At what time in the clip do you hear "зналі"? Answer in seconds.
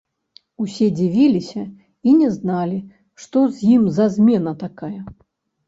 2.39-2.79